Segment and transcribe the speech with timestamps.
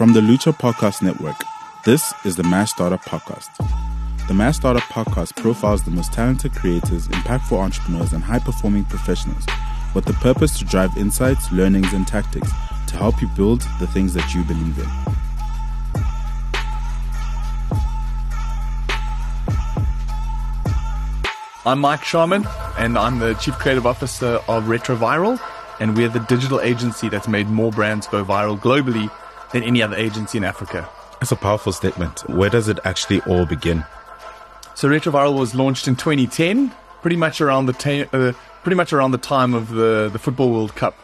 [0.00, 1.36] From the Lutcha Podcast Network,
[1.84, 3.54] this is the Mashstartup Podcast.
[4.28, 9.44] The Mashstartup Podcast profiles the most talented creators, impactful entrepreneurs, and high performing professionals
[9.94, 12.50] with the purpose to drive insights, learnings, and tactics
[12.86, 14.88] to help you build the things that you believe in.
[21.66, 22.46] I'm Mike Sharman,
[22.78, 25.38] and I'm the Chief Creative Officer of Retroviral,
[25.78, 29.10] and we're the digital agency that's made more brands go viral globally
[29.52, 30.88] than any other agency in Africa.
[31.20, 32.20] That's a powerful statement.
[32.30, 33.84] Where does it actually all begin?
[34.74, 36.72] So Retroviral was launched in 2010,
[37.02, 38.32] pretty much around the ta- uh,
[38.62, 40.96] pretty much around the time of the the Football World Cup,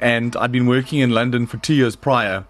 [0.00, 2.44] and I'd been working in London for two years prior,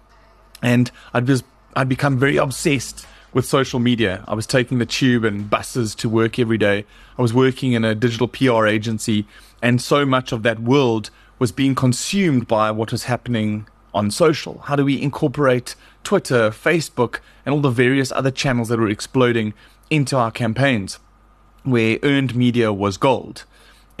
[0.61, 1.43] and I'd just
[1.75, 4.23] I'd become very obsessed with social media.
[4.27, 6.85] I was taking the tube and buses to work every day.
[7.17, 9.25] I was working in a digital PR agency,
[9.61, 14.59] and so much of that world was being consumed by what was happening on social.
[14.65, 19.53] How do we incorporate Twitter, Facebook, and all the various other channels that were exploding
[19.89, 20.99] into our campaigns,
[21.63, 23.45] where earned media was gold?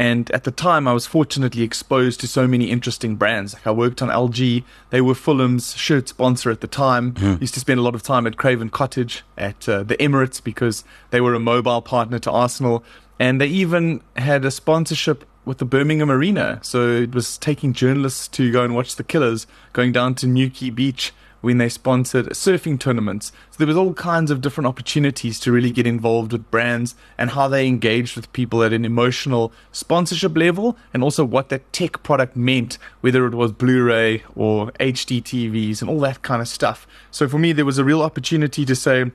[0.01, 3.53] And at the time, I was fortunately exposed to so many interesting brands.
[3.53, 7.13] Like I worked on LG; they were Fulham's shirt sponsor at the time.
[7.13, 7.39] Mm.
[7.39, 10.83] Used to spend a lot of time at Craven Cottage at uh, the Emirates because
[11.11, 12.83] they were a mobile partner to Arsenal,
[13.19, 16.59] and they even had a sponsorship with the Birmingham Arena.
[16.61, 20.69] So it was taking journalists to go and watch the Killers, going down to Newquay
[20.69, 23.31] Beach when they sponsored surfing tournaments.
[23.49, 27.31] So there was all kinds of different opportunities to really get involved with brands and
[27.31, 32.03] how they engaged with people at an emotional sponsorship level and also what that tech
[32.03, 36.87] product meant, whether it was Blu-ray or HD TVs and all that kind of stuff.
[37.09, 39.11] So for me, there was a real opportunity to say,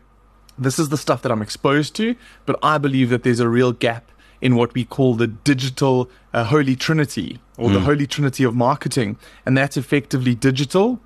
[0.59, 3.73] this is the stuff that I'm exposed to, but I believe that there's a real
[3.73, 4.11] gap
[4.41, 7.73] in what we call the digital uh, holy trinity or mm.
[7.73, 7.87] the hmm.
[7.87, 9.17] holy trinity of marketing.
[9.45, 11.01] And that's effectively digital,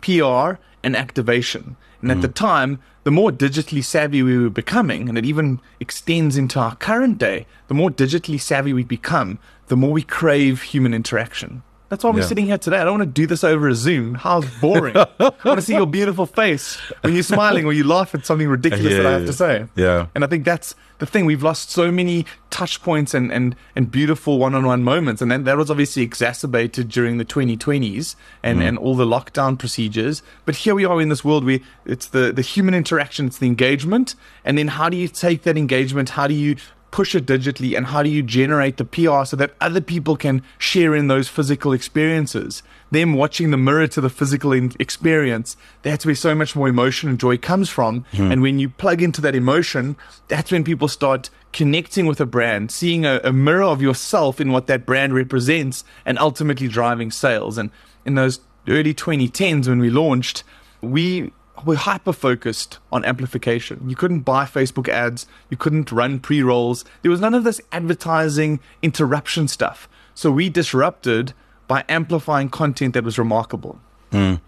[0.00, 1.76] PR, and activation.
[2.00, 2.22] And at mm.
[2.22, 6.76] the time, the more digitally savvy we were becoming, and it even extends into our
[6.76, 11.62] current day, the more digitally savvy we become, the more we crave human interaction.
[11.88, 12.26] That's why we're yeah.
[12.26, 12.78] sitting here today.
[12.78, 14.14] I don't want to do this over a Zoom.
[14.14, 14.96] How boring.
[15.20, 18.48] I want to see your beautiful face when you're smiling or you laugh at something
[18.48, 19.66] ridiculous yeah, that I have to say.
[19.76, 20.06] Yeah.
[20.14, 21.26] And I think that's the thing.
[21.26, 25.22] We've lost so many touch points and, and, and beautiful one on one moments.
[25.22, 28.68] And then that was obviously exacerbated during the 2020s and, mm.
[28.68, 30.22] and all the lockdown procedures.
[30.44, 33.46] But here we are in this world where it's the, the human interaction, it's the
[33.46, 34.16] engagement.
[34.44, 36.10] And then how do you take that engagement?
[36.10, 36.56] How do you
[36.96, 40.42] push it digitally and how do you generate the PR so that other people can
[40.56, 42.62] share in those physical experiences?
[42.90, 47.20] Them watching the mirror to the physical experience, that's where so much more emotion and
[47.20, 48.06] joy comes from.
[48.12, 48.32] Mm.
[48.32, 49.98] And when you plug into that emotion,
[50.28, 54.50] that's when people start connecting with a brand, seeing a, a mirror of yourself in
[54.50, 57.58] what that brand represents, and ultimately driving sales.
[57.58, 57.68] And
[58.06, 60.44] in those early 2010s when we launched,
[60.80, 61.30] we
[61.64, 63.88] we're hyper focused on amplification.
[63.88, 66.84] You couldn't buy Facebook ads, you couldn't run pre rolls.
[67.02, 69.88] There was none of this advertising interruption stuff.
[70.14, 71.32] So we disrupted
[71.68, 73.78] by amplifying content that was remarkable.
[74.12, 74.40] Mm.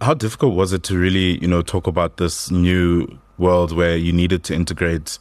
[0.00, 4.12] How difficult was it to really, you know, talk about this new world where you
[4.12, 5.18] needed to integrate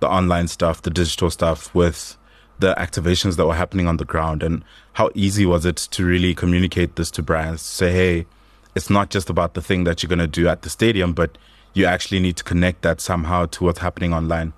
[0.00, 2.16] the online stuff, the digital stuff with
[2.58, 4.42] the activations that were happening on the ground?
[4.42, 4.64] And
[4.94, 7.62] how easy was it to really communicate this to brands?
[7.62, 8.26] Say, hey,
[8.74, 11.38] it's not just about the thing that you're going to do at the stadium, but
[11.74, 14.52] you actually need to connect that somehow to what's happening online.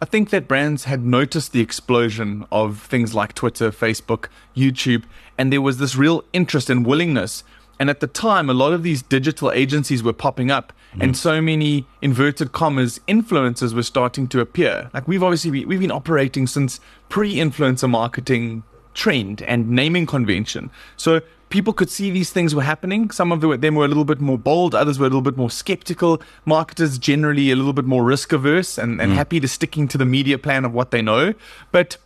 [0.00, 4.26] I think that brands had noticed the explosion of things like Twitter, Facebook,
[4.56, 5.04] YouTube,
[5.38, 7.44] and there was this real interest and willingness.
[7.78, 11.02] And at the time, a lot of these digital agencies were popping up, mm.
[11.02, 14.90] and so many inverted commas influencers were starting to appear.
[14.92, 18.64] Like we've obviously we've been operating since pre-influencer marketing
[18.94, 20.70] trend and naming convention.
[20.96, 23.10] So people could see these things were happening.
[23.10, 25.50] Some of them were a little bit more bold, others were a little bit more
[25.50, 26.22] skeptical.
[26.44, 29.14] Marketers generally a little bit more risk averse and, and mm.
[29.14, 31.34] happy to sticking to the media plan of what they know.
[31.70, 31.98] But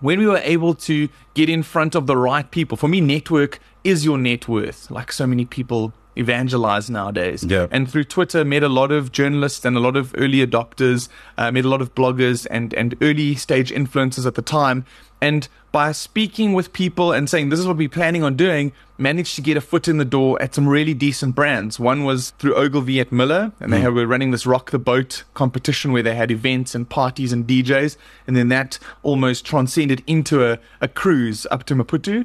[0.00, 3.58] when we were able to get in front of the right people, for me, network
[3.82, 7.44] is your net worth, like so many people evangelize nowadays.
[7.44, 7.66] Yeah.
[7.70, 11.08] And through Twitter, met a lot of journalists and a lot of early adopters,
[11.38, 14.84] uh, met a lot of bloggers and, and early stage influencers at the time.
[15.20, 19.34] And by speaking with people and saying, this is what we're planning on doing, managed
[19.36, 21.78] to get a foot in the door at some really decent brands.
[21.78, 23.94] One was through Ogilvy at Miller, and they mm.
[23.94, 27.96] were running this Rock the Boat competition where they had events and parties and DJs.
[28.26, 32.24] And then that almost transcended into a, a cruise up to Maputo.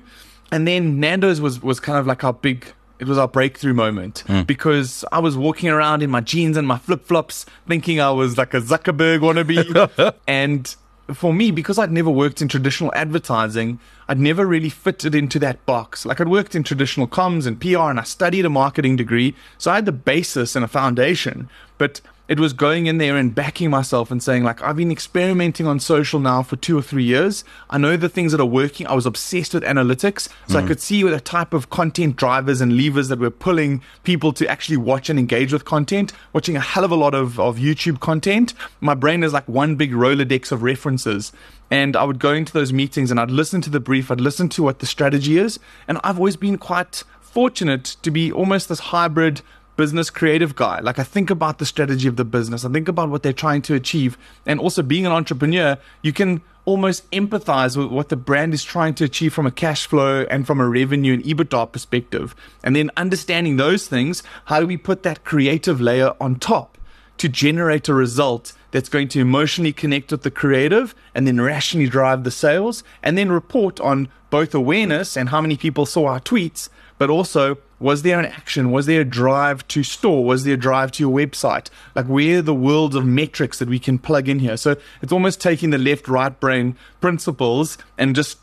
[0.52, 4.24] And then Nando's was, was kind of like our big it was our breakthrough moment
[4.28, 4.46] mm.
[4.46, 8.38] because I was walking around in my jeans and my flip flops, thinking I was
[8.38, 10.76] like a Zuckerberg wannabe, and
[11.18, 15.66] for me, because I'd never worked in traditional advertising, I'd never really fitted into that
[15.66, 16.06] box.
[16.06, 19.36] Like I'd worked in traditional comms and PR and I studied a marketing degree.
[19.58, 21.50] So I had the basis and a foundation.
[21.78, 25.68] But it was going in there and backing myself and saying like I've been experimenting
[25.68, 27.44] on social now for two or three years.
[27.69, 28.88] I know the things that are working.
[28.88, 30.63] I was obsessed with analytics, so mm.
[30.63, 34.48] I could see the type of content drivers and levers that were pulling people to
[34.48, 36.13] actually watch and engage with content.
[36.31, 38.54] Watching a hell of a lot of, of YouTube content.
[38.80, 41.34] My brain is like one big Rolodex of references.
[41.69, 44.48] And I would go into those meetings and I'd listen to the brief, I'd listen
[44.50, 45.60] to what the strategy is.
[45.86, 49.42] And I've always been quite fortunate to be almost this hybrid
[49.81, 50.80] business creative guy.
[50.80, 52.63] Like I think about the strategy of the business.
[52.63, 54.16] I think about what they're trying to achieve.
[54.45, 58.94] And also being an entrepreneur, you can almost empathize with what the brand is trying
[58.94, 62.36] to achieve from a cash flow and from a revenue and EBITDA perspective.
[62.63, 66.77] And then understanding those things, how do we put that creative layer on top
[67.18, 71.89] to generate a result that's going to emotionally connect with the creative and then rationally
[71.89, 76.19] drive the sales and then report on both awareness and how many people saw our
[76.19, 76.69] tweets,
[77.00, 78.72] but also was there an action?
[78.72, 80.24] Was there a drive to store?
[80.24, 81.69] Was there a drive to your website?
[81.95, 84.56] Like, where are the world of metrics that we can plug in here?
[84.56, 88.38] So it's almost taking the left right brain principles and just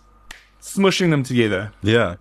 [0.61, 1.73] smushing them together.
[1.82, 2.17] Yeah.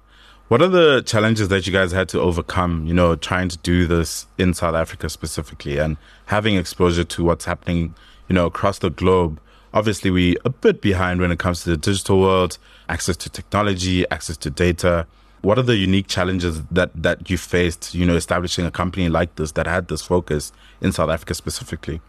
[0.47, 3.85] What are the challenges that you guys had to overcome, you know, trying to do
[3.87, 5.97] this in South Africa specifically and
[6.27, 7.95] having exposure to what's happening,
[8.29, 9.41] you know, across the globe?
[9.73, 14.09] Obviously, we a bit behind when it comes to the digital world, access to technology,
[14.09, 15.05] access to data.
[15.41, 19.35] What are the unique challenges that, that you faced, you know, establishing a company like
[19.35, 20.51] this that had this focus
[20.81, 22.01] in South Africa specifically?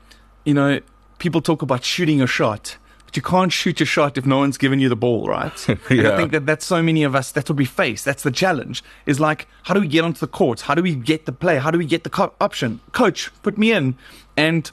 [0.44, 0.80] You know,
[1.18, 4.58] people talk about shooting a shot, but you can't shoot your shot if no one's
[4.58, 5.68] given you the ball, right?
[5.90, 6.12] yeah.
[6.12, 8.02] I think that that's so many of us, that's what we face.
[8.02, 10.62] That's the challenge is like, how do we get onto the court?
[10.62, 11.58] How do we get the play?
[11.58, 12.80] How do we get the co- option?
[12.92, 13.96] Coach, put me in.
[14.36, 14.70] And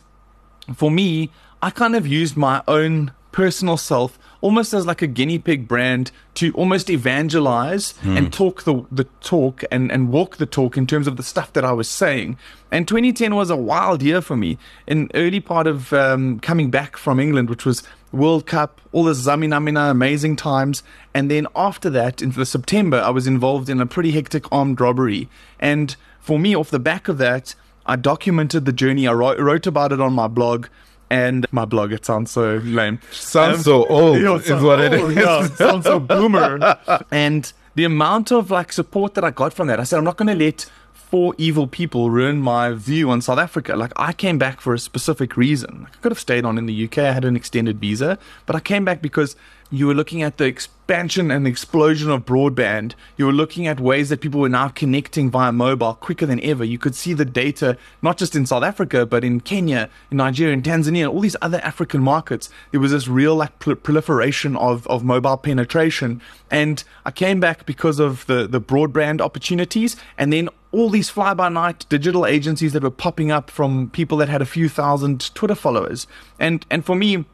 [0.74, 1.30] for me,
[1.62, 6.12] I kind of used my own personal self almost as like a guinea pig brand
[6.36, 8.16] to almost evangelize mm.
[8.16, 11.52] and talk the, the talk and, and walk the talk in terms of the stuff
[11.54, 12.38] that I was saying.
[12.72, 14.60] And 2010 was a wild year for me.
[14.86, 17.82] In early part of um, coming back from England, which was
[18.12, 20.84] World Cup, all the Zaminamina, amazing times.
[21.12, 24.80] And then after that, into the September, I was involved in a pretty hectic armed
[24.80, 25.28] robbery.
[25.60, 27.56] And for me, off the back of that,
[27.88, 29.08] I documented the journey.
[29.08, 30.68] I wrote, wrote about it on my blog
[31.16, 31.92] and my blog.
[31.92, 33.00] It sounds so lame.
[33.12, 35.16] Sounds um, so old you know, is what old, it is.
[35.16, 36.78] Yeah, sounds so boomer.
[37.12, 40.18] and the amount of like support that I got from that, I said, I'm not
[40.18, 43.76] going to let four evil people ruin my view on South Africa.
[43.76, 45.88] Like I came back for a specific reason.
[45.88, 46.98] I could have stayed on in the UK.
[47.00, 49.36] I had an extended visa, but I came back because
[49.72, 52.94] you were looking at the expansion and explosion of broadband.
[53.18, 56.64] You were looking at ways that people were now connecting via mobile quicker than ever.
[56.64, 60.54] You could see the data, not just in South Africa, but in Kenya, in Nigeria,
[60.54, 62.50] in Tanzania, all these other African markets.
[62.72, 66.22] There was this real like proliferation of, of mobile penetration.
[66.52, 71.34] And I came back because of the, the broadband opportunities and then all these fly
[71.34, 75.34] by night digital agencies that were popping up from people that had a few thousand
[75.34, 76.06] Twitter followers.
[76.38, 77.26] And, and for me,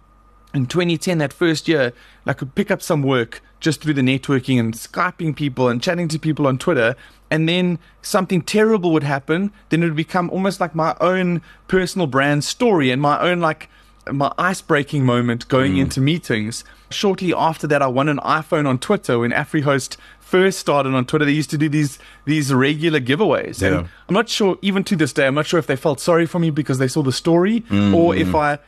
[0.53, 1.93] in 2010, that first year,
[2.25, 6.07] I could pick up some work just through the networking and Skyping people and chatting
[6.09, 6.95] to people on Twitter.
[7.29, 9.51] And then something terrible would happen.
[9.69, 13.69] Then it would become almost like my own personal brand story and my own, like,
[14.11, 15.81] my ice breaking moment going mm.
[15.81, 16.63] into meetings.
[16.89, 21.25] Shortly after that, I won an iPhone on Twitter when AfriHost first started on Twitter.
[21.25, 23.61] They used to do these these regular giveaways.
[23.61, 23.67] Yeah.
[23.67, 26.25] And I'm not sure, even to this day, I'm not sure if they felt sorry
[26.25, 27.93] for me because they saw the story mm.
[27.93, 28.59] or if I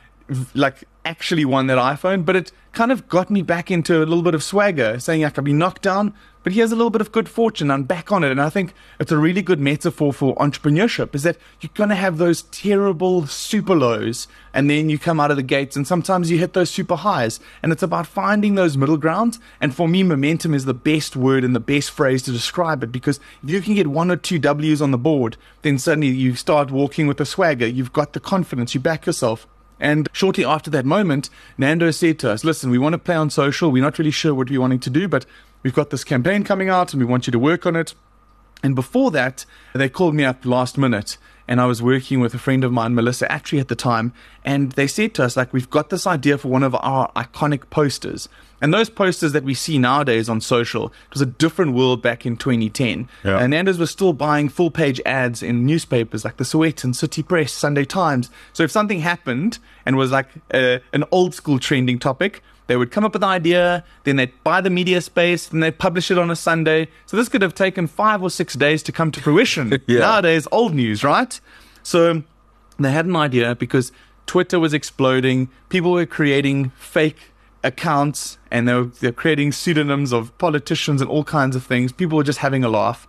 [0.54, 4.22] like actually won that iPhone, but it kind of got me back into a little
[4.22, 6.14] bit of swagger, saying like I've been knocked down,
[6.44, 7.70] but here's a little bit of good fortune.
[7.70, 8.30] I'm back on it.
[8.30, 11.94] And I think it's a really good metaphor for entrepreneurship is that you're going to
[11.94, 16.30] have those terrible super lows and then you come out of the gates and sometimes
[16.30, 17.40] you hit those super highs.
[17.62, 19.40] And it's about finding those middle grounds.
[19.58, 22.92] And for me, momentum is the best word and the best phrase to describe it
[22.92, 26.34] because if you can get one or two W's on the board, then suddenly you
[26.34, 27.66] start walking with a swagger.
[27.66, 28.74] You've got the confidence.
[28.74, 29.46] You back yourself.
[29.84, 33.28] And shortly after that moment, Nando said to us, Listen, we want to play on
[33.28, 33.70] social.
[33.70, 35.26] We're not really sure what we're wanting to do, but
[35.62, 37.94] we've got this campaign coming out and we want you to work on it.
[38.62, 42.38] And before that, they called me up last minute and I was working with a
[42.38, 44.12] friend of mine, Melissa Attree at the time,
[44.44, 47.70] and they said to us, like, we've got this idea for one of our iconic
[47.70, 48.28] posters.
[48.60, 52.24] And those posters that we see nowadays on social, it was a different world back
[52.24, 53.08] in 2010.
[53.22, 53.38] Yeah.
[53.38, 57.52] And Nando's was still buying full page ads in newspapers like the Sowetan, City Press,
[57.52, 58.30] Sunday Times.
[58.54, 62.90] So if something happened and was like a, an old school trending topic, they would
[62.90, 66.18] come up with an idea, then they'd buy the media space, then they'd publish it
[66.18, 66.88] on a Sunday.
[67.06, 69.82] So this could have taken five or six days to come to fruition.
[69.86, 70.00] yeah.
[70.00, 71.38] Nowadays, old news, right?
[71.82, 72.22] So
[72.78, 73.92] they had an idea because
[74.26, 75.50] Twitter was exploding.
[75.68, 81.24] People were creating fake accounts and they were, they're creating pseudonyms of politicians and all
[81.24, 81.92] kinds of things.
[81.92, 83.06] People were just having a laugh.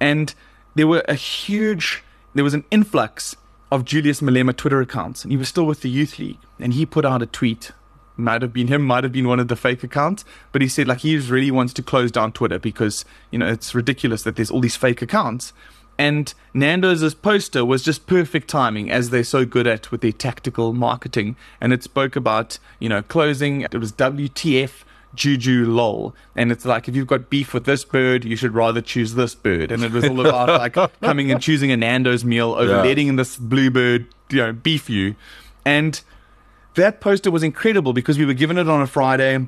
[0.00, 0.34] And
[0.74, 2.02] there were a huge,
[2.34, 3.36] there was an influx
[3.70, 5.24] of Julius Malema Twitter accounts.
[5.24, 6.38] And he was still with the Youth League.
[6.58, 7.72] And he put out a tweet.
[8.16, 10.24] Might have been him, might have been one of the fake accounts.
[10.52, 13.74] But he said, like, he really wants to close down Twitter because, you know, it's
[13.74, 15.52] ridiculous that there's all these fake accounts.
[15.98, 20.72] And Nando's poster was just perfect timing, as they're so good at with their tactical
[20.72, 21.36] marketing.
[21.60, 23.62] And it spoke about, you know, closing.
[23.62, 24.82] It was WTF
[25.14, 26.14] Juju lol.
[26.34, 29.34] And it's like, if you've got beef with this bird, you should rather choose this
[29.34, 29.70] bird.
[29.70, 32.82] And it was all about like coming and choosing a Nando's meal over Yeah.
[32.82, 35.14] letting this bluebird, you know, beef you.
[35.64, 36.00] And
[36.74, 39.46] that poster was incredible because we were given it on a Friday.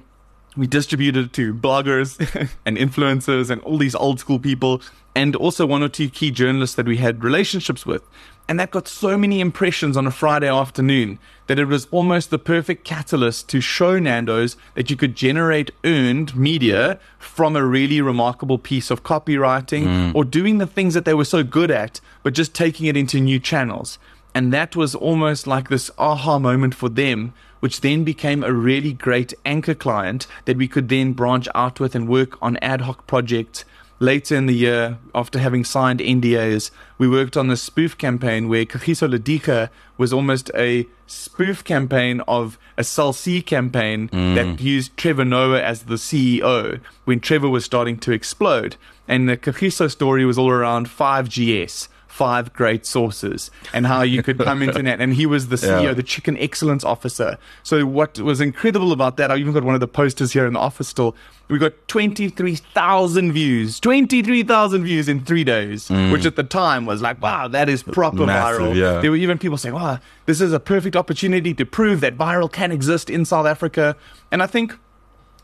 [0.57, 2.19] We distributed it to bloggers
[2.65, 4.81] and influencers and all these old school people,
[5.15, 8.03] and also one or two key journalists that we had relationships with.
[8.49, 11.19] And that got so many impressions on a Friday afternoon
[11.49, 16.37] that it was almost the perfect catalyst to show Nando's that you could generate earned
[16.37, 20.17] media from a really remarkable piece of copywriting hmm.
[20.17, 23.21] or doing the things that they were so good at, but just taking it into
[23.21, 23.99] new channels.
[24.37, 28.93] And that was almost like this aha moment for them, which then became a really
[28.93, 33.07] great anchor client that we could then branch out with and work on ad hoc
[33.07, 33.65] projects.
[33.99, 38.67] Later in the year, after having signed NDAs, we worked on this spoof campaign where
[38.67, 44.35] Kagiso Ladika was almost a spoof campaign of a Cell C campaign mm.
[44.35, 48.77] that used Trevor Noah as the CEO when Trevor was starting to explode.
[49.09, 54.39] And the Kagiso story was all around 5GS five great sources and how you could
[54.39, 55.01] come into that.
[55.03, 55.93] And he was the CEO, Yeah.
[55.93, 57.37] the chicken excellence officer.
[57.63, 60.55] So what was incredible about that, I even got one of the posters here in
[60.55, 61.15] the office still.
[61.49, 66.11] We got 23,000 views, 23,000 views in three days, mm.
[66.11, 68.75] which at the time was like, wow, that is proper Massive, viral.
[68.75, 69.01] yeah.
[69.01, 72.51] There were even people saying, wow, this is a perfect opportunity to prove that viral
[72.51, 73.95] can exist in South Africa.
[74.33, 74.77] And I think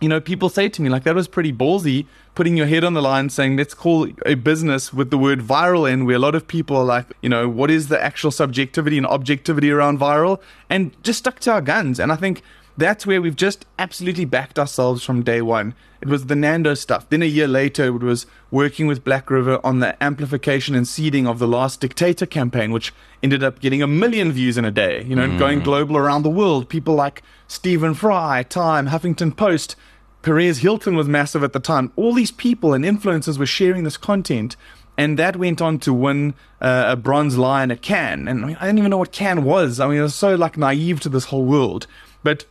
[0.03, 2.95] you know, people say to me, like, that was pretty ballsy, putting your head on
[2.95, 6.35] the line saying, let's call a business with the word viral in, where a lot
[6.35, 10.41] of people are like, you know, what is the actual subjectivity and objectivity around viral?
[10.69, 12.01] And just stuck to our guns.
[12.01, 12.43] And I think
[12.77, 15.75] that's where we've just absolutely backed ourselves from day one.
[16.01, 17.09] It was the Nando stuff.
[17.09, 21.29] Then a year later, it was working with Black River on the amplification and seeding
[21.29, 22.93] of the Last Dictator campaign, which
[23.23, 25.65] ended up getting a million views in a day, you know, going mm.
[25.65, 26.69] global around the world.
[26.69, 29.77] People like Stephen Fry, Time, Huffington Post,
[30.23, 31.93] Perez Hilton was massive at the time.
[31.97, 34.57] All these people and influencers were sharing this content.
[34.97, 38.29] And that went on to win uh, a bronze lion at Cannes.
[38.29, 39.81] And I, mean, I didn't even know what Cannes was.
[39.81, 41.87] I mean, I was so like naive to this whole world.
[42.23, 42.45] But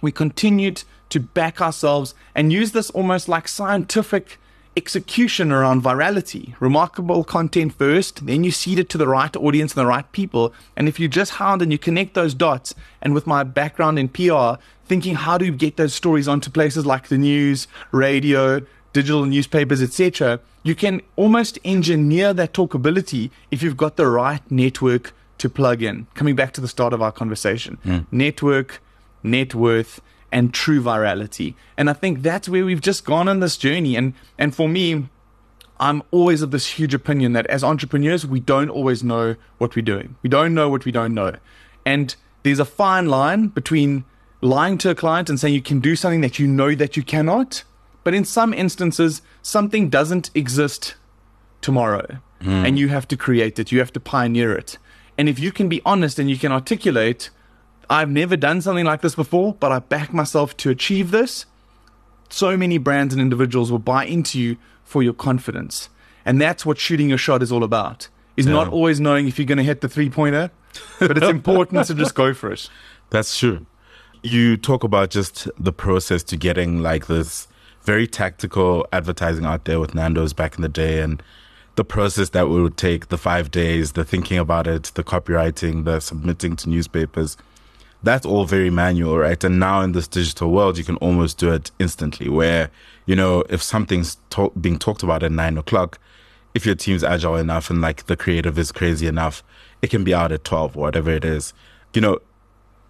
[0.00, 4.38] we continued to back ourselves and use this almost like scientific
[4.76, 6.54] execution around virality.
[6.60, 10.54] Remarkable content first, then you seed it to the right audience and the right people.
[10.76, 14.08] And if you just hound and you connect those dots, and with my background in
[14.08, 18.60] PR, thinking how do you get those stories onto places like the news, radio,
[18.92, 25.12] digital newspapers, etc., you can almost engineer that talkability if you've got the right network
[25.38, 26.08] to plug in.
[26.14, 27.98] Coming back to the start of our conversation, hmm.
[28.10, 28.82] network,
[29.22, 30.00] net worth,
[30.32, 31.54] and true virality.
[31.76, 33.94] And I think that's where we've just gone on this journey.
[33.94, 35.06] And and for me,
[35.78, 39.90] I'm always of this huge opinion that as entrepreneurs, we don't always know what we're
[39.94, 40.16] doing.
[40.22, 41.36] We don't know what we don't know.
[41.86, 44.04] And there's a fine line between
[44.40, 47.02] lying to a client and saying you can do something that you know that you
[47.02, 47.64] cannot.
[48.04, 50.94] But in some instances, something doesn't exist
[51.60, 52.48] tomorrow hmm.
[52.48, 54.78] and you have to create it, you have to pioneer it.
[55.18, 57.28] And if you can be honest and you can articulate,
[57.90, 61.44] I've never done something like this before, but I back myself to achieve this,
[62.30, 65.90] so many brands and individuals will buy into you for your confidence.
[66.24, 68.08] And that's what shooting your shot is all about.
[68.36, 70.50] Is not always knowing if you're going to hit the three pointer,
[70.98, 72.70] but it's important to just go for it.
[73.10, 73.66] That's true.
[74.22, 77.48] You talk about just the process to getting like this
[77.82, 81.22] very tactical advertising out there with Nando's back in the day and
[81.76, 86.00] the process that would take the five days, the thinking about it, the copywriting, the
[86.00, 87.38] submitting to newspapers.
[88.02, 89.42] That's all very manual, right?
[89.42, 92.28] And now in this digital world, you can almost do it instantly.
[92.28, 92.70] Where,
[93.06, 95.98] you know, if something's to- being talked about at nine o'clock,
[96.54, 99.42] if your team's agile enough and like the creative is crazy enough,
[99.80, 101.54] it can be out at 12 or whatever it is.
[101.94, 102.18] You know,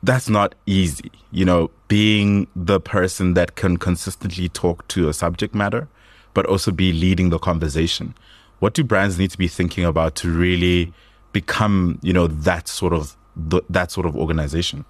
[0.02, 1.11] that's not easy.
[1.30, 5.88] You know, being the person that can consistently talk to a subject matter,
[6.35, 8.14] but also be leading the conversation.
[8.59, 10.92] What do brands need to be thinking about to really
[11.33, 13.16] become, you know, that sort of
[13.50, 14.85] th- that sort of organization?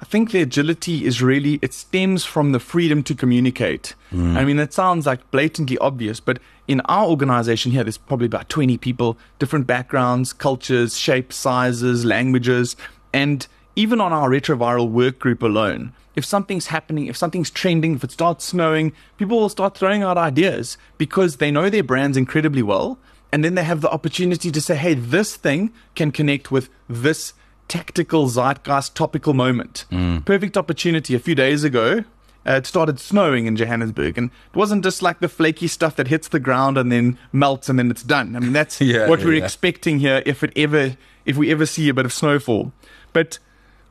[0.00, 3.94] I think the agility is really, it stems from the freedom to communicate.
[4.10, 4.36] Hmm.
[4.36, 8.48] I mean, it sounds like blatantly obvious, but in our organization here, there's probably about
[8.48, 12.74] 20 people, different backgrounds, cultures, shapes, sizes, languages.
[13.12, 13.46] And
[13.76, 18.10] even on our retroviral work group alone, if something's happening, if something's trending, if it
[18.10, 22.98] starts snowing, people will start throwing out ideas because they know their brands incredibly well.
[23.32, 27.32] And then they have the opportunity to say, hey, this thing can connect with this
[27.66, 29.86] tactical zeitgeist topical moment.
[29.90, 30.26] Mm.
[30.26, 31.14] Perfect opportunity.
[31.14, 32.04] A few days ago,
[32.46, 36.08] uh, it started snowing in Johannesburg, and it wasn't just like the flaky stuff that
[36.08, 38.36] hits the ground and then melts and then it's done.
[38.36, 39.44] I mean, that's yeah, what we're yeah.
[39.44, 42.72] expecting here if it ever, if we ever see a bit of snowfall.
[43.14, 43.38] But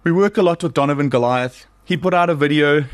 [0.04, 1.66] we work a lot with Donovan Goliath.
[1.84, 2.86] He put out a video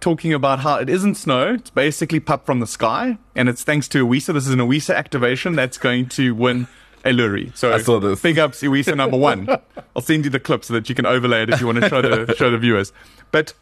[0.00, 1.54] talking about how it isn't snow.
[1.54, 4.32] It's basically pap from the sky, and it's thanks to Iwisa.
[4.32, 6.68] This is an Iwisa activation that's going to win
[7.04, 7.52] a lorry.
[7.54, 8.20] So I saw this.
[8.22, 9.48] Big ups Iwisa number one.
[9.94, 11.88] I'll send you the clip so that you can overlay it if you want to
[11.88, 12.92] show the show the viewers.
[13.30, 13.52] But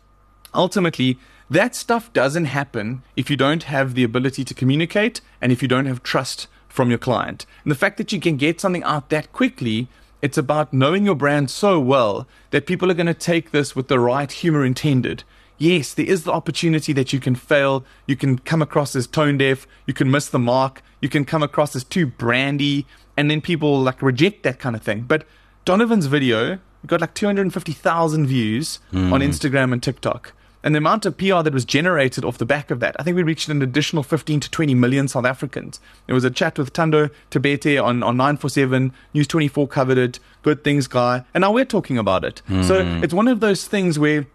[0.55, 1.19] ultimately,
[1.51, 5.69] that stuff doesn't happen if you don't have the ability to communicate and if you
[5.69, 7.47] don't have trust from your client.
[7.65, 9.89] And the fact that you can get something out that quickly,
[10.25, 13.89] it's about knowing your brand so well that people are going to take this with
[13.89, 15.23] the right humor intended.
[15.59, 19.37] Yes, there is the opportunity that you can fail, you can come across as tone
[19.37, 22.87] deaf, you can miss the mark, you can come across as too brandy,
[23.19, 25.03] and then people like reject that kind of thing.
[25.03, 25.27] But
[25.67, 29.13] Donovan's video got like 250,000 views mm.
[29.13, 30.33] on Instagram and TikTok.
[30.65, 33.17] And the amount of PR that was generated off the back of that, I think
[33.17, 35.79] we reached an additional 15 to 20 million South Africans.
[36.07, 40.65] There was a chat with Thando Thabethe on, on 947, News 24 covered it, good
[40.65, 42.41] things guy, and now we're talking about it.
[42.49, 42.65] Mm.
[42.65, 44.27] So it's one of those things where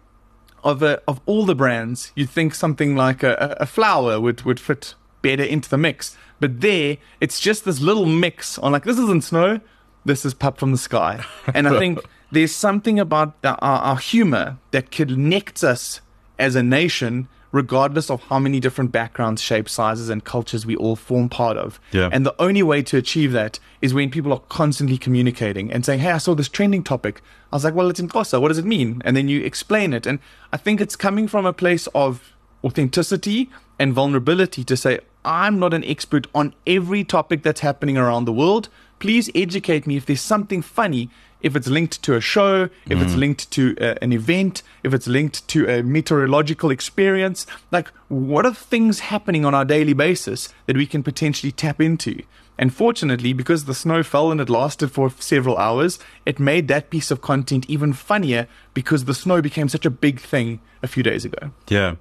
[0.62, 4.60] of a, of all the brands, you'd think something like a, a flour would, would
[4.60, 6.16] fit better into the mix.
[6.38, 9.60] But there, it's just this little mix on like, this isn't snow,
[10.04, 11.24] this is pap from the sky.
[11.54, 11.98] And I think
[12.30, 16.00] there's something about the, our, our humor that connects us
[16.40, 20.96] as a nation, regardless of how many different backgrounds, shapes, sizes, and cultures we all
[20.96, 21.80] form part of.
[21.92, 22.08] Yeah.
[22.12, 26.00] And the only way to achieve that is when people are constantly communicating and saying,
[26.00, 27.22] Hey, I saw this trending topic.
[27.52, 28.40] I was like, Well, it's in Xhosa.
[28.40, 29.02] What does it mean?
[29.04, 30.06] And then you explain it.
[30.06, 30.18] And
[30.52, 35.74] I think it's coming from a place of authenticity and vulnerability to say, I'm not
[35.74, 38.68] an expert on every topic that's happening around the world.
[38.98, 41.10] Please educate me if there's something funny
[41.42, 43.02] if it's linked to a show, if mm.
[43.02, 48.46] it's linked to uh, an event, if it's linked to a meteorological experience, like what
[48.46, 52.22] are things happening on our daily basis that we can potentially tap into?
[52.58, 56.90] And fortunately, because the snow fell and it lasted for several hours, it made that
[56.90, 61.02] piece of content even funnier because the snow became such a big thing a few
[61.02, 61.52] days ago.
[61.68, 61.96] Yeah.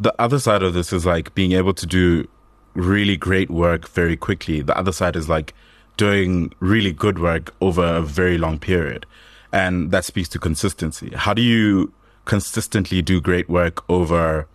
[0.00, 2.26] The other side of this is like being able to do
[2.72, 4.62] really great work very quickly.
[4.62, 5.52] The other side is like
[5.98, 9.04] doing really good work over a very long period.
[9.52, 11.10] And that speaks to consistency.
[11.14, 11.92] How do you
[12.24, 14.46] consistently do great work over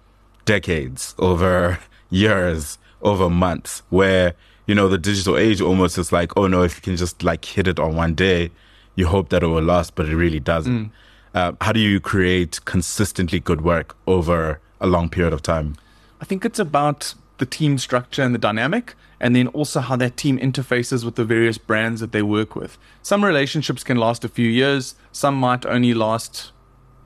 [0.45, 1.77] decades, over
[2.09, 4.33] years, over months, where,
[4.65, 7.45] you know, the digital age almost is like, oh no, if you can just like
[7.45, 8.49] hit it on one day,
[8.95, 10.85] you hope that it will last, but it really doesn't.
[10.85, 10.91] Mm.
[11.33, 15.75] Uh, how do you create consistently good work over a long period of time?
[16.21, 20.17] I think it's about the team structure and the dynamic and then also how that
[20.17, 22.77] team interfaces with the various brands that they work with.
[23.01, 26.51] Some relationships can last a few years, some might only last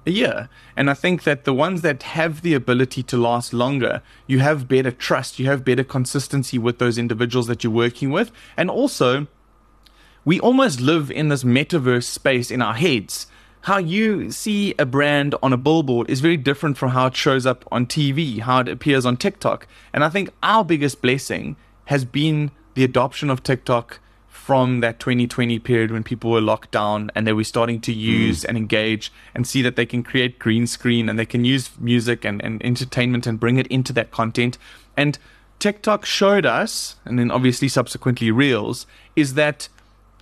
[0.07, 0.49] a year.
[0.75, 4.67] And I think that the ones that have the ability to last longer, you have
[4.67, 8.31] better trust, you have better consistency with those individuals that you're working with.
[8.57, 9.27] And also,
[10.25, 13.27] we almost live in this metaverse space in our heads.
[13.61, 17.45] How you see a brand on a billboard is very different from how it shows
[17.45, 19.67] up on TV, how it appears on TikTok.
[19.93, 25.59] And I think our biggest blessing has been the adoption of TikTok from that 2020
[25.59, 28.45] period when people were locked down and they were starting to use mm.
[28.47, 32.23] and engage and see that they can create green screen and they can use music
[32.23, 34.57] and, and entertainment and bring it into that content.
[34.95, 35.17] And
[35.59, 39.67] TikTok showed us, and then obviously subsequently Reels, is that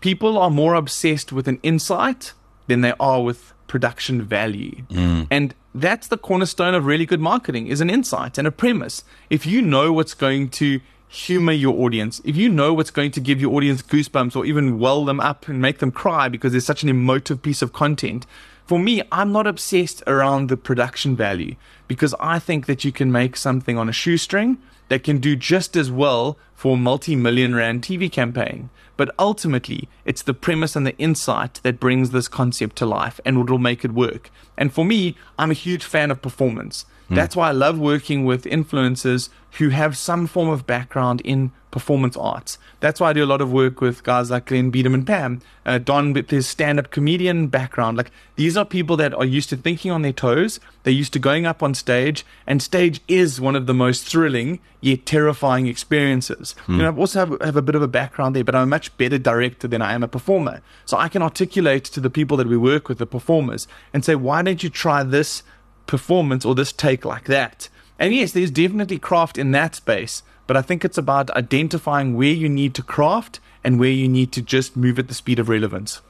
[0.01, 2.33] people are more obsessed with an insight
[2.67, 4.83] than they are with production value.
[4.89, 5.27] Mm.
[5.29, 9.03] And that's the cornerstone of really good marketing is an insight and a premise.
[9.29, 13.19] If you know what's going to humor your audience, if you know what's going to
[13.19, 16.65] give your audience goosebumps or even well them up and make them cry because it's
[16.65, 18.25] such an emotive piece of content,
[18.65, 21.55] for me, I'm not obsessed around the production value
[21.87, 24.57] because I think that you can make something on a shoestring
[24.89, 28.69] that can do just as well for a multi million rand TV campaign.
[28.97, 33.47] But ultimately, it's the premise and the insight that brings this concept to life and
[33.47, 34.31] will make it work.
[34.57, 36.85] And for me, I'm a huge fan of performance.
[37.09, 37.15] Mm.
[37.15, 42.15] That's why I love working with influencers who have some form of background in performance
[42.15, 42.57] arts.
[42.79, 45.41] That's why I do a lot of work with guys like Glen Biderman-Pam.
[45.65, 47.97] Uh, Don with his stand-up comedian background.
[47.97, 50.59] Like these are people that are used to thinking on their toes.
[50.83, 54.59] They're used to going up on stage, and stage is one of the most thrilling
[54.79, 56.44] yet terrifying experiences.
[56.53, 56.77] Performers.
[56.77, 58.67] You know, I also have, have a bit of a background there, but I'm a
[58.67, 60.61] much better director than I am a performer.
[60.85, 64.15] So I can articulate to the people that we work with, the performers, and say,
[64.15, 65.43] why don't you try this
[65.87, 67.69] performance or this take like that?
[67.97, 72.33] And yes, there's definitely craft in that space, but I think it's about identifying where
[72.33, 75.49] you need to craft and where you need to just move at the speed of
[75.49, 76.01] relevance.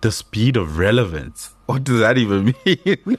[0.00, 1.54] The speed of relevance.
[1.66, 3.18] What does that even mean?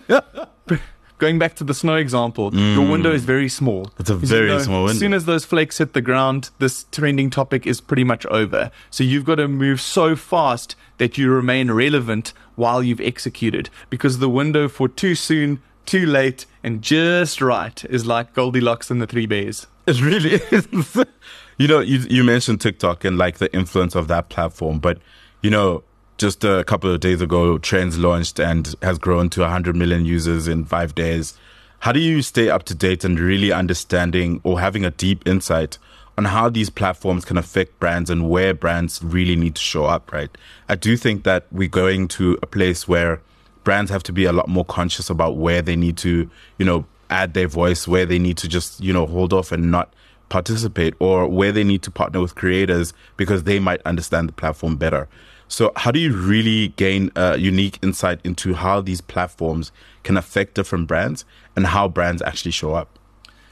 [1.20, 3.86] Going back to the snow example, your window is very small.
[3.86, 4.00] Mm.
[4.00, 4.94] It's a very small window.
[4.94, 8.72] As soon as those flakes hit the ground, this trending topic is pretty much over.
[8.90, 13.70] So you've got to move so fast that you remain relevant while you've executed.
[13.90, 19.02] Because the window for too soon, too late, and just right is like Goldilocks and
[19.02, 19.68] the Three Bears.
[19.88, 20.68] It really is.
[21.58, 25.00] you know, you you mentioned TikTok and like the influence of that platform, but
[25.42, 25.84] you know,
[26.20, 30.48] just a couple of days ago, Threads launched and has grown to 100 million users
[30.48, 31.34] in five days.
[31.80, 35.78] How do you stay up to date and really understanding or having a deep insight
[36.18, 40.12] on how these platforms can affect brands and where brands really need to show up,
[40.12, 40.30] right?
[40.68, 43.22] I do think that we're going to a place where
[43.64, 46.86] brands have to be a lot more conscious about where they need to, you know,
[47.10, 49.94] add their voice, where they need to just, you know, hold off and not
[50.28, 54.76] participate, or where they need to partner with creators because they might understand the platform
[54.76, 55.08] better.
[55.52, 59.72] So, how do you really gain a unique insight into how these platforms
[60.04, 63.00] can affect different brands and how brands actually show up?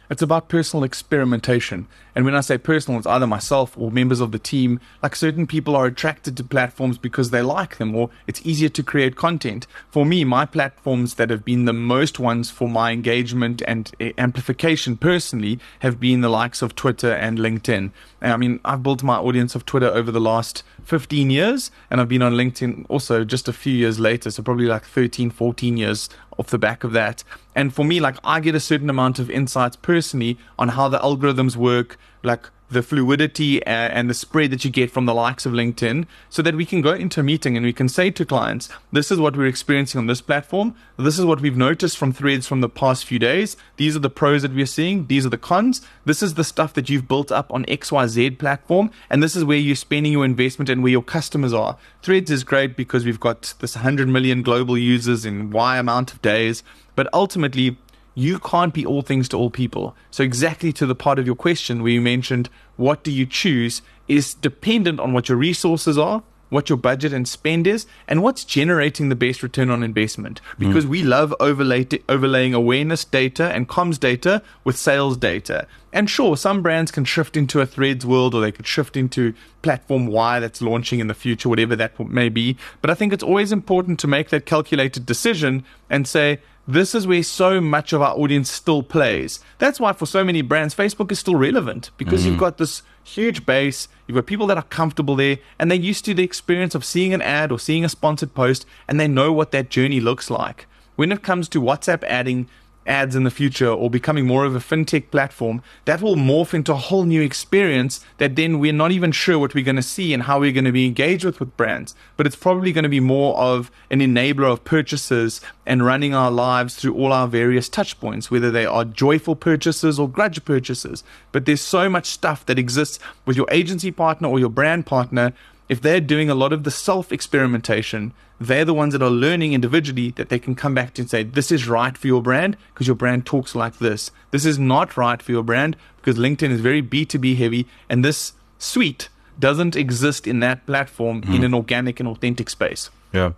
[0.10, 1.88] It's about personal experimentation.
[2.16, 4.80] And when I say personal, it's either myself or members of the team.
[5.04, 8.84] Like certain people are attracted to platforms because they like them or it's easier to
[8.84, 9.68] create content.
[9.90, 14.14] For me, my platforms that have been the most ones for my engagement and eh,
[14.18, 17.92] amplification personally have been the likes of Twitter and LinkedIn.
[18.22, 22.08] I mean, I've built my audience of Twitter over the last 15 years and I've
[22.08, 24.32] been on LinkedIn also just a few years later.
[24.32, 27.26] So probably like 13, 14 years off the back of that.
[27.54, 31.00] And for me, like I get a certain amount of insights personally on how the
[31.00, 35.46] algorithms work, like the fluidity uh, and the spread that you get from the likes
[35.46, 38.26] of LinkedIn, so that we can go into a meeting and we can say to
[38.26, 40.76] clients, this is what we're experiencing on this platform.
[40.98, 43.58] This is what we've noticed from threads from the past few days.
[43.78, 45.08] These are the pros that we're seeing.
[45.08, 45.82] These are the cons.
[46.06, 48.92] This is the stuff that you've built up on XYZ platform.
[49.10, 51.78] And this is where you're spending your investment and where your customers are.
[52.02, 56.22] Threads is great because we've got this 100 million global users in Y amount of
[56.22, 56.64] days.
[56.96, 57.78] But ultimately,
[58.18, 59.96] you can't be all things to all people.
[60.10, 63.84] So, exactly to the part of your question where you mentioned what do you choose
[64.08, 68.44] is dependent on what your resources are, what your budget and spend is, and what's
[68.44, 70.40] generating the best return on investment.
[70.58, 70.68] Hmm.
[70.68, 75.68] Because we love overlay, overlaying awareness data and comms data with sales data.
[75.94, 79.36] And sure, some brands can shift into a threads world or they could shift into
[79.62, 82.58] platform Y that's launching in the future, whatever that may be.
[82.82, 87.08] But I think it's always important to make that calculated decision and say, this is
[87.08, 89.40] where so much of our audience still plays.
[89.58, 92.40] That's why for so many brands, Facebook is still relevant because you've mm.
[92.40, 96.14] got this huge base, you've got people that are comfortable there, and they're used to
[96.14, 99.52] the experience of seeing an ad or seeing a sponsored post, and they know what
[99.52, 100.68] that journey looks like.
[100.98, 102.50] When it comes to WhatsApp adding
[102.88, 106.72] ads in the future or becoming more of a fintech platform, that will morph into
[106.72, 110.14] a whole new experience that then we're not even sure what we're going to see
[110.14, 111.96] and how we're going to be engaged with with brands.
[112.16, 116.32] But it's probably going to be more of an enabler of purchases and running our
[116.32, 121.04] lives through all our various touch points, whether they are joyful purchases or grudge purchases.
[121.32, 125.34] But there's so much stuff that exists with your agency partner or your brand partner
[125.70, 129.54] if they're doing a lot of the self experimentation, they're the ones that are learning
[129.54, 132.56] individually that they can come back to and say, this is right for your brand
[132.74, 134.12] because your brand talks like this.
[134.32, 138.34] This is not right for your brand because LinkedIn is very B2B heavy and this
[138.60, 141.44] suite doesn't exist in that platform in hmm.
[141.44, 142.90] an organic and authentic space.
[143.14, 143.34] Yeah.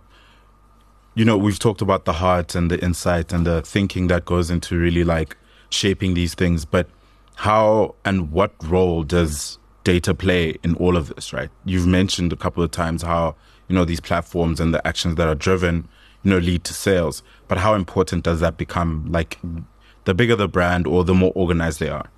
[1.14, 4.50] You know, we've talked about the heart and the insight and the thinking that goes
[4.50, 5.36] into really like
[5.68, 6.88] shaping these things, but
[7.36, 11.50] how and what role does data play in all of this, right?
[11.64, 13.34] You've mentioned a couple of times how,
[13.68, 15.88] you know, these platforms and the actions that are driven,
[16.22, 17.22] you know, lead to sales.
[17.48, 19.06] But how important does that become?
[19.10, 19.38] Like
[20.04, 22.10] the bigger the brand or the more organized they are?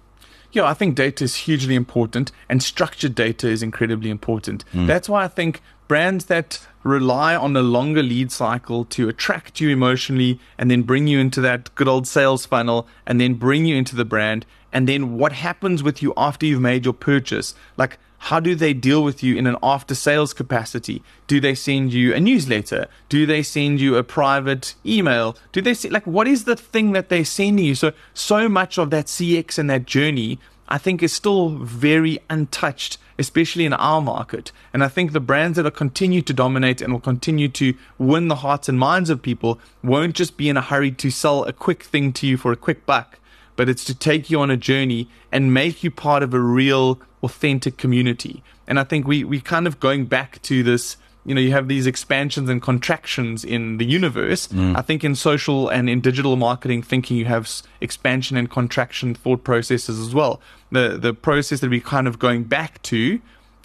[0.52, 4.64] Yeah, I think data is hugely important and structured data is incredibly important.
[4.72, 4.86] Hmm.
[4.86, 9.70] That's why I think brands that rely on a longer lead cycle to attract you
[9.70, 13.76] emotionally and then bring you into that good old sales funnel and then bring you
[13.76, 17.98] into the brand and then what happens with you after you've made your purchase like
[18.26, 21.02] how do they deal with you in an after sales capacity?
[21.26, 22.86] Do they send you a newsletter?
[23.08, 25.36] Do they send you a private email?
[25.50, 27.74] Do they like what is the thing that they're sending you?
[27.74, 32.96] So so much of that CX and that journey I think is still very untouched,
[33.18, 34.52] especially in our market.
[34.72, 38.28] And I think the brands that will continue to dominate and will continue to win
[38.28, 41.52] the hearts and minds of people won't just be in a hurry to sell a
[41.52, 43.18] quick thing to you for a quick buck,
[43.56, 47.00] but it's to take you on a journey and make you part of a real,
[47.22, 48.42] authentic community.
[48.66, 51.68] And I think we we kind of going back to this you know, you have
[51.68, 54.48] these expansions and contractions in the universe.
[54.48, 54.76] Mm.
[54.76, 57.48] I think in social and in digital marketing thinking, you have
[57.80, 60.40] expansion and contraction thought processes as well.
[60.70, 63.20] The the process that we're kind of going back to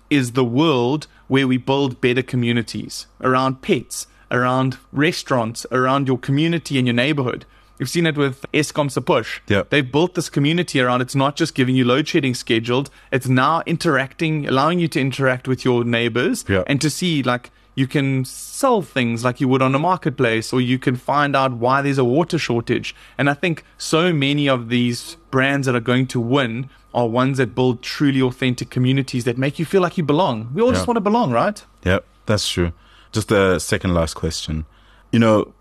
[0.10, 6.78] is the world where we build better communities around pets, around restaurants, around your community
[6.78, 7.46] and your neighborhood.
[7.80, 9.42] You've seen it with Eskom Push.
[9.48, 9.70] Yep.
[9.70, 13.62] They've built this community around it's not just giving you load shedding scheduled, it's now
[13.66, 16.64] interacting, allowing you to interact with your neighbors yep.
[16.68, 20.60] and to see like you can sell things like you would on a marketplace or
[20.60, 22.96] you can find out why there's a water shortage.
[23.20, 27.38] And I think so many of these brands that are going to win are ones
[27.38, 30.50] that build truly authentic communities that make you feel like you belong.
[30.56, 31.64] We all just want to belong, right?
[31.84, 32.74] Yeah, that's true.
[33.12, 34.66] Just a second last question.
[35.12, 35.54] You know,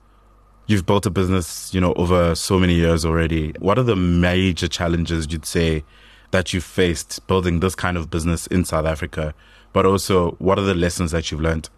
[0.66, 3.52] you've built a business, you know, over so many years already.
[3.58, 5.84] What are the major challenges you'd say
[6.30, 9.34] that you faced building this kind of business in South Africa?
[9.72, 11.68] But also, what are the lessons that you've learned?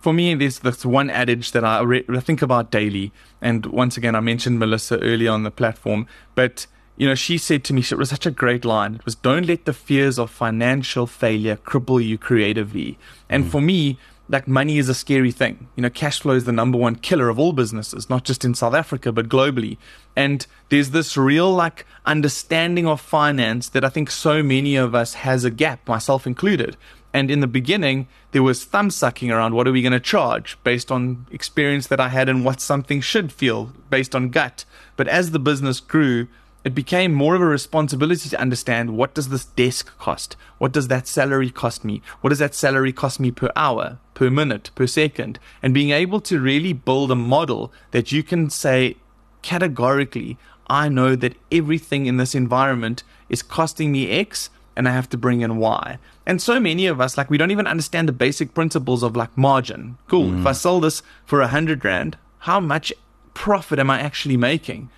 [0.00, 3.12] For me, there's this one adage that I, re- I think about daily.
[3.40, 7.64] And once again, I mentioned Melissa earlier on the platform, but you know, she said
[7.64, 8.96] to me, it was such a great line.
[8.96, 12.98] It was, don't let the fears of financial failure cripple you creatively.
[13.28, 13.48] And mm.
[13.50, 13.98] for me,
[14.32, 15.68] like money is a scary thing.
[15.76, 18.54] You know, cash flow is the number one killer of all businesses, not just in
[18.54, 19.76] South Africa, but globally.
[20.16, 25.14] And there's this real like understanding of finance that I think so many of us
[25.14, 26.78] has a gap, myself included.
[27.12, 30.56] And in the beginning, there was thumb sucking around what are we going to charge
[30.64, 34.64] based on experience that I had and what something should feel based on gut.
[34.96, 36.28] But as the business grew,
[36.64, 40.36] it became more of a responsibility to understand what does this desk cost?
[40.58, 42.02] What does that salary cost me?
[42.20, 45.38] What does that salary cost me per hour, per minute, per second?
[45.62, 48.96] And being able to really build a model that you can say
[49.42, 55.08] categorically, I know that everything in this environment is costing me X and I have
[55.10, 55.98] to bring in Y.
[56.24, 59.36] And so many of us, like, we don't even understand the basic principles of like
[59.36, 59.98] margin.
[60.08, 60.30] Cool.
[60.30, 60.40] Mm.
[60.40, 62.92] If I sell this for a hundred rand, how much
[63.34, 64.88] profit am I actually making?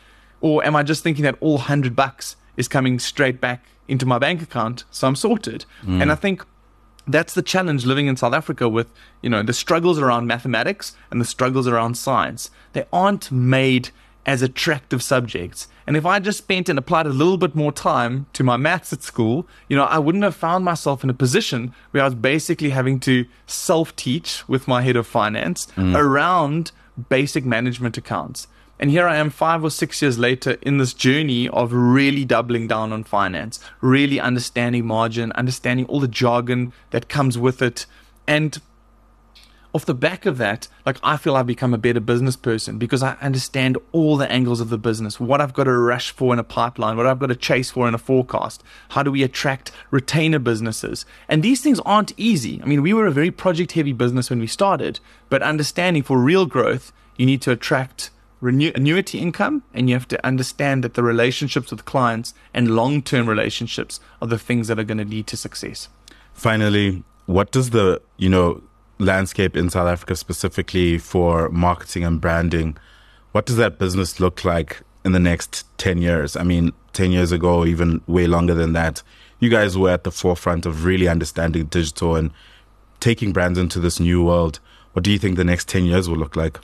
[0.45, 4.19] Or am I just thinking that all 100 bucks is coming straight back into my
[4.19, 5.65] bank account, so I'm sorted?
[5.83, 6.03] Mm.
[6.03, 6.45] And I think
[7.07, 11.19] that's the challenge living in South Africa with, you know, the struggles around mathematics and
[11.19, 12.51] the struggles around science.
[12.75, 13.89] They aren't made
[14.27, 15.67] as attractive subjects.
[15.87, 18.93] And if I just spent and applied a little bit more time to my maths
[18.93, 22.15] at school, you know, I wouldn't have found myself in a position where I was
[22.15, 25.97] basically having to self teach with my head of finance mm.
[25.97, 26.71] around
[27.09, 28.47] basic management accounts.
[28.79, 32.67] And here I am five or six years later in this journey of really doubling
[32.67, 37.87] down on finance, really understanding margin, understanding all the jargon that comes with it.
[38.27, 38.61] And
[39.75, 43.03] off the back of that, like I feel I've become a better business person because
[43.03, 46.39] I understand all the angles of the business, what I've got to rush for in
[46.39, 48.63] a pipeline, what I've got to chase for in a forecast.
[48.91, 51.05] How do we attract retainer businesses?
[51.29, 52.61] And these things aren't easy.
[52.63, 56.19] I mean, we were a very project heavy business when we started, but understanding for
[56.19, 61.03] real growth, you need to attract annuity income, and you have to understand that the
[61.03, 65.27] relationships with clients and long term relationships are the things that are going to lead
[65.29, 65.89] to success.
[66.33, 68.63] Finally, what does the you know
[68.99, 72.77] landscape in South Africa specifically for marketing and branding?
[73.33, 76.37] What does that business look like in the next ten years?
[76.37, 79.03] I mean, ten years ago, even way longer than that,
[79.41, 82.31] you guys were at the forefront of really understanding digital and
[83.01, 84.61] taking brands into this new world.
[84.93, 86.59] What do you think the next ten years will look like?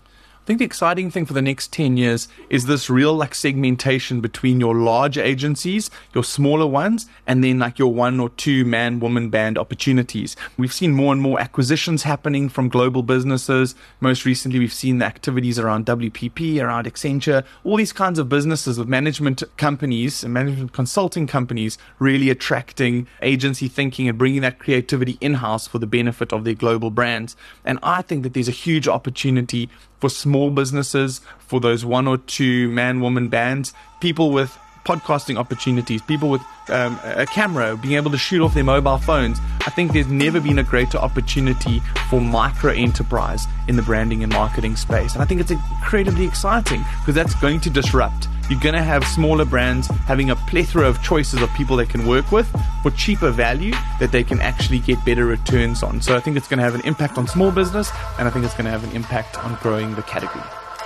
[0.50, 4.20] I think the exciting thing for the next 10 years is this real like segmentation
[4.20, 8.98] between your large agencies, your smaller ones, and then like your one or two man
[8.98, 10.34] woman band opportunities.
[10.56, 13.76] We've seen more and more acquisitions happening from global businesses.
[14.00, 18.76] Most recently, we've seen the activities around WPP, around Accenture, all these kinds of businesses
[18.76, 25.16] with management companies and management consulting companies really attracting agency thinking and bringing that creativity
[25.20, 27.36] in house for the benefit of their global brands.
[27.64, 32.16] And I think that there's a huge opportunity for small businesses, for those one or
[32.16, 38.10] two man woman bands, people with podcasting opportunities, people with um, a camera, being able
[38.10, 39.38] to shoot off their mobile phones.
[39.66, 44.32] I think there's never been a greater opportunity for micro enterprise in the branding and
[44.32, 45.12] marketing space.
[45.14, 49.04] And I think it's incredibly exciting because that's going to disrupt you're going to have
[49.04, 52.50] smaller brands having a plethora of choices of people they can work with
[52.82, 56.02] for cheaper value that they can actually get better returns on.
[56.02, 58.44] So I think it's going to have an impact on small business, and I think
[58.44, 60.44] it's going to have an impact on growing the category.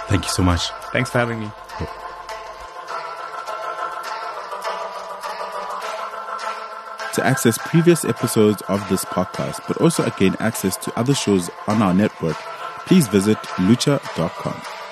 [0.08, 0.68] Thank you so much.
[0.92, 1.50] Thanks for having me.
[7.14, 11.80] To access previous episodes of this podcast, but also gain access to other shows on
[11.80, 12.36] our network,
[12.86, 14.83] please visit lutcha.com.